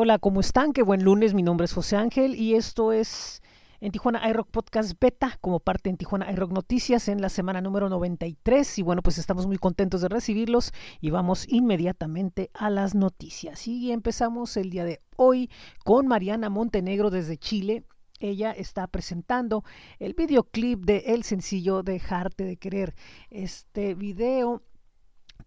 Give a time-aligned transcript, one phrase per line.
[0.00, 0.72] Hola, ¿cómo están?
[0.72, 1.34] Qué buen lunes.
[1.34, 3.42] Mi nombre es José Ángel y esto es
[3.80, 7.88] en Tijuana iRock Podcast Beta como parte en Tijuana iRock Noticias en la semana número
[7.88, 8.78] 93.
[8.78, 13.66] Y bueno, pues estamos muy contentos de recibirlos y vamos inmediatamente a las noticias.
[13.66, 15.50] Y empezamos el día de hoy
[15.84, 17.82] con Mariana Montenegro desde Chile.
[18.20, 19.64] Ella está presentando
[19.98, 22.94] el videoclip de el sencillo Dejarte de Querer.
[23.30, 24.62] Este video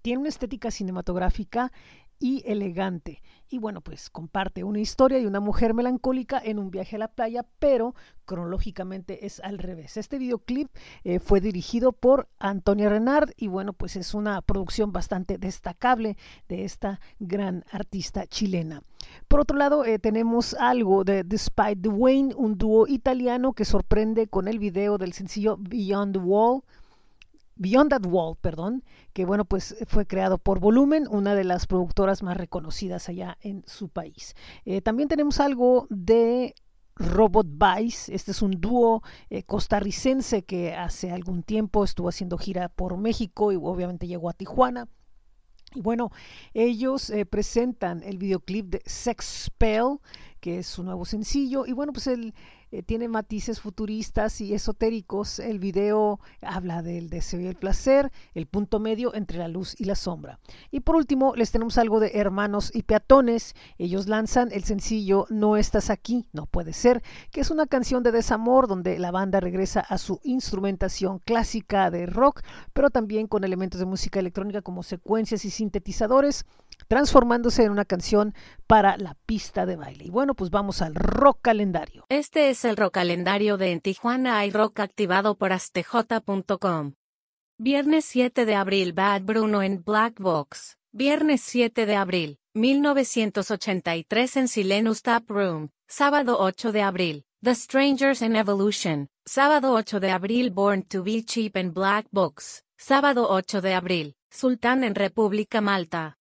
[0.01, 1.71] tiene una estética cinematográfica
[2.21, 3.21] y elegante.
[3.49, 7.09] Y bueno, pues comparte una historia de una mujer melancólica en un viaje a la
[7.09, 9.97] playa, pero cronológicamente es al revés.
[9.97, 10.69] Este videoclip
[11.03, 16.15] eh, fue dirigido por Antonia Renard y bueno, pues es una producción bastante destacable
[16.47, 18.83] de esta gran artista chilena.
[19.27, 24.27] Por otro lado, eh, tenemos algo de Despite the Wayne, un dúo italiano que sorprende
[24.27, 26.61] con el video del sencillo Beyond the Wall
[27.55, 28.83] Beyond That Wall, perdón,
[29.13, 33.63] que bueno, pues fue creado por Volumen, una de las productoras más reconocidas allá en
[33.67, 34.35] su país.
[34.65, 36.55] Eh, también tenemos algo de
[36.95, 42.69] Robot Vice, este es un dúo eh, costarricense que hace algún tiempo estuvo haciendo gira
[42.69, 44.87] por México y obviamente llegó a Tijuana.
[45.73, 46.11] Y bueno,
[46.53, 49.99] ellos eh, presentan el videoclip de Sex Spell,
[50.41, 51.65] que es su nuevo sencillo.
[51.65, 52.33] Y bueno, pues el,
[52.71, 55.39] eh, tiene matices futuristas y esotéricos.
[55.39, 59.85] El video habla del deseo y el placer, el punto medio entre la luz y
[59.85, 60.39] la sombra.
[60.71, 63.55] Y por último, les tenemos algo de Hermanos y Peatones.
[63.77, 68.11] Ellos lanzan el sencillo No estás aquí, no puede ser, que es una canción de
[68.11, 72.41] desamor donde la banda regresa a su instrumentación clásica de rock,
[72.73, 76.45] pero también con elementos de música electrónica como secuencias y sintetizadores
[76.87, 78.33] transformándose en una canción
[78.67, 80.05] para la pista de baile.
[80.05, 82.05] Y bueno, pues vamos al rock calendario.
[82.09, 86.93] Este es el rock calendario de En Tijuana hay rock activado por astj.com.
[87.57, 90.77] Viernes 7 de abril Bad Bruno en Black Box.
[90.93, 95.69] Viernes 7 de abril, 1983 en Silenus Tap Room.
[95.87, 99.07] Sábado 8 de abril, The Strangers in Evolution.
[99.25, 102.63] Sábado 8 de abril Born to be Cheap en Black Box.
[102.77, 106.17] Sábado 8 de abril, Sultán en República Malta.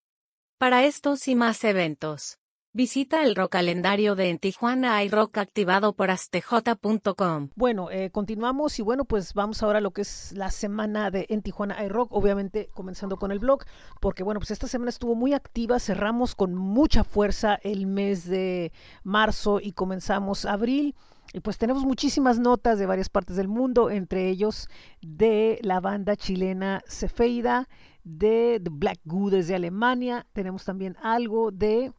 [0.61, 2.39] Para estos y más eventos,
[2.75, 7.49] visita el rock calendario de En Tijuana Rock activado por astj.com.
[7.57, 11.25] Bueno, eh, continuamos y bueno, pues vamos ahora a lo que es la semana de
[11.31, 13.65] En Tijuana Rock, obviamente comenzando con el blog,
[14.03, 18.71] porque bueno, pues esta semana estuvo muy activa, cerramos con mucha fuerza el mes de
[19.03, 20.95] marzo y comenzamos abril.
[21.33, 24.69] Y pues tenemos muchísimas notas de varias partes del mundo, entre ellos
[25.01, 27.67] de la banda chilena Cefeida,
[28.05, 31.93] de The Black Goo desde Alemania, tenemos también algo de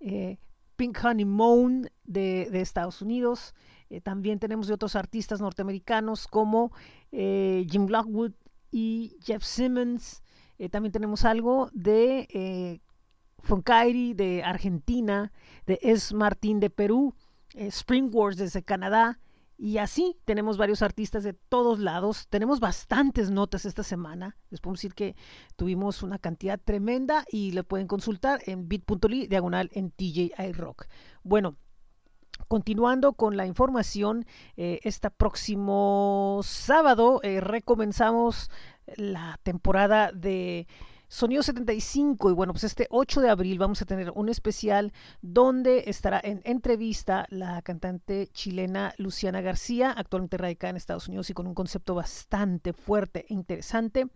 [0.00, 0.38] eh,
[0.76, 3.54] Pink Honeymoon de, de Estados Unidos,
[3.90, 6.72] eh, también tenemos de otros artistas norteamericanos como
[7.12, 8.32] eh, Jim Lockwood
[8.70, 10.22] y Jeff Simmons,
[10.70, 12.80] también tenemos algo de
[13.42, 15.32] Fonkairi de Argentina,
[15.66, 17.14] de Es Martín de Perú,
[17.54, 19.18] Spring Wars desde Canadá,
[19.56, 22.26] y así tenemos varios artistas de todos lados.
[22.28, 24.36] Tenemos bastantes notas esta semana.
[24.50, 25.14] Les podemos decir que
[25.56, 30.86] tuvimos una cantidad tremenda y lo pueden consultar en bit.ly diagonal en TJI Rock.
[31.22, 31.56] Bueno,
[32.48, 34.26] Continuando con la información,
[34.56, 38.50] eh, este próximo sábado eh, recomenzamos
[38.96, 40.66] la temporada de
[41.14, 44.92] Sonido 75 y bueno, pues este 8 de abril vamos a tener un especial
[45.22, 51.34] donde estará en entrevista la cantante chilena Luciana García, actualmente radicada en Estados Unidos y
[51.34, 54.08] con un concepto bastante fuerte e interesante.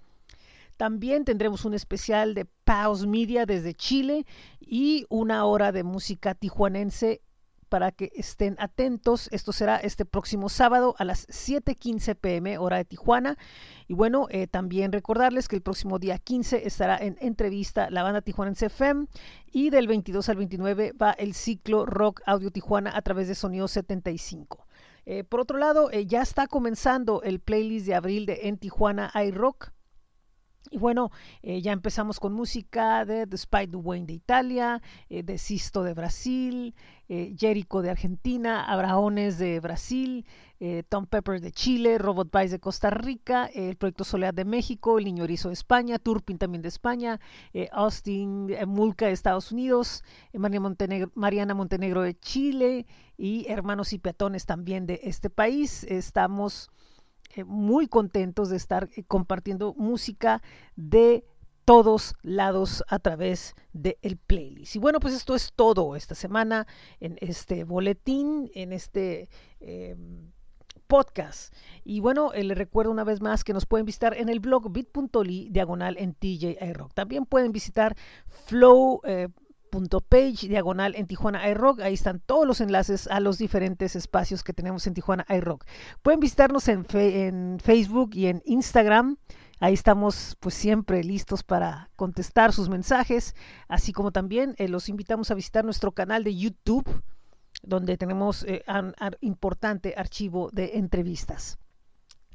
[0.77, 4.27] También tendremos un especial de Pause Media desde Chile
[4.59, 7.23] y una hora de música tijuanense
[7.69, 9.29] para que estén atentos.
[9.33, 13.37] Esto será este próximo sábado a las 7:15 pm, hora de Tijuana.
[13.87, 18.23] Y bueno, eh, también recordarles que el próximo día 15 estará en entrevista la banda
[18.23, 19.07] Tijuanense FM
[19.53, 23.69] y del 22 al 29 va el ciclo Rock Audio Tijuana a través de Sonido
[23.69, 24.67] 75.
[25.07, 29.11] Eh, por otro lado, eh, ya está comenzando el playlist de abril de En Tijuana
[29.15, 29.73] iRock.
[30.71, 31.11] Y bueno,
[31.43, 36.75] eh, ya empezamos con música de the Wayne de Italia, eh, de Sisto de Brasil,
[37.09, 40.27] eh, Jericho de Argentina, Abraones de Brasil,
[40.61, 44.99] eh, Tom Pepper de Chile, Robot Vice de Costa Rica, el Proyecto Soledad de México,
[44.99, 47.19] El Niño de España, Turpin también de España,
[47.73, 50.03] Austin Mulca de Estados Unidos,
[50.35, 55.85] Mariana Montenegro de Chile y Hermanos y Peatones también de este país.
[55.85, 56.71] Estamos
[57.35, 60.43] eh, muy contentos de estar eh, compartiendo música
[60.77, 61.25] de
[61.65, 64.77] todos lados a través del playlist.
[64.77, 66.67] Y bueno, pues esto es todo esta semana
[67.01, 69.29] en este boletín, en este
[69.61, 70.33] em,
[70.87, 71.53] podcast.
[71.85, 74.73] Y bueno, eh, les recuerdo una vez más que nos pueden visitar en el blog
[74.73, 76.95] bit.ly diagonal en TJ Rock.
[76.95, 77.95] También pueden visitar
[78.27, 79.03] Flow
[79.71, 81.81] bit.page diagonal en Tijuana iRock.
[81.81, 85.65] Ahí están todos los enlaces a los diferentes espacios que tenemos en Tijuana iRock.
[86.03, 89.17] Pueden visitarnos en, Facebook y en Instagram.
[89.61, 93.35] Ahí estamos pues siempre listos para contestar sus mensajes,
[93.67, 97.03] así como también eh, los invitamos a visitar nuestro canal de YouTube,
[97.63, 101.59] donde tenemos eh, un importante archivo de entrevistas.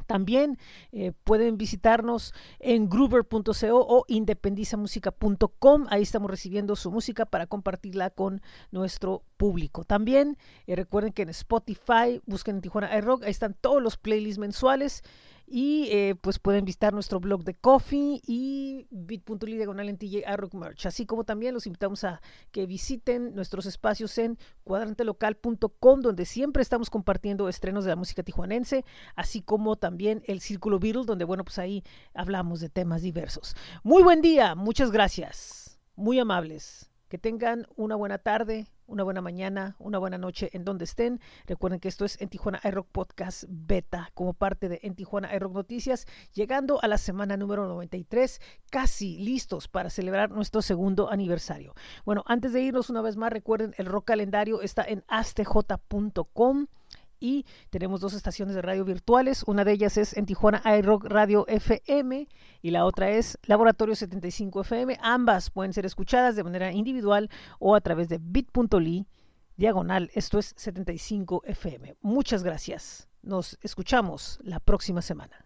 [0.04, 0.58] También
[0.92, 5.88] eh, pueden visitarnos en groover.co o independizamusica.com.
[5.90, 8.42] Ahí estamos recibiendo su música para compartirla con
[8.72, 9.84] nuestro público.
[9.84, 13.24] También recuerden que en Spotify busquen en Tijuana iRock.
[13.24, 15.04] Ahí están todos los playlists mensuales
[15.46, 20.24] y eh, pues pueden visitar nuestro blog de Coffee y bit.ly diagonal en TJ
[20.54, 20.86] Merch.
[20.86, 26.90] Así como también los invitamos a que visiten nuestros espacios en cuadrantelocal.com, donde siempre estamos
[26.90, 28.86] compartiendo estrenos de la música tijuanense,
[29.16, 33.56] así como también el Círculo Beatle, donde bueno, pues ahí hablamos de temas diversos.
[33.84, 36.90] Muy buen día, muchas gracias, muy amables.
[37.10, 41.20] Que tengan una buena tarde, una buena mañana, una buena noche en donde estén.
[41.48, 45.54] Recuerden que esto es en Tijuana iRock Podcast Beta, como parte de En Tijuana iRock
[45.54, 51.74] Noticias, llegando a la semana número 93, casi listos para celebrar nuestro segundo aniversario.
[52.06, 56.68] Bueno, antes de irnos una vez más, recuerden, el rock calendario está en astj.com
[57.24, 59.44] y tenemos dos estaciones de radio virtuales.
[59.48, 62.28] Una de ellas es en Tijuana iRock Radio FM
[62.62, 65.00] y la otra es Laboratorio 75 FM.
[65.02, 67.30] Ambas pueden ser escuchadas de manera individual
[67.60, 69.08] o a través de bit.ly
[69.56, 70.12] diagonal.
[70.14, 71.96] Esto es 75 FM.
[72.02, 73.08] Muchas gracias.
[73.22, 75.43] Nos escuchamos la próxima semana.